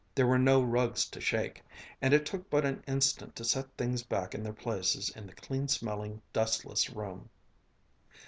There 0.15 0.25
were 0.25 0.39
no 0.39 0.63
rugs 0.63 1.05
to 1.11 1.21
shake, 1.21 1.61
and 2.01 2.11
it 2.11 2.25
took 2.25 2.49
but 2.49 2.65
an 2.65 2.83
instant 2.87 3.35
to 3.35 3.45
set 3.45 3.67
things 3.77 4.01
back 4.01 4.33
in 4.33 4.41
their 4.41 4.51
places 4.51 5.09
in 5.11 5.27
the 5.27 5.33
clean 5.33 5.67
smelling, 5.67 6.23
dustless 6.33 6.89
room. 6.89 7.29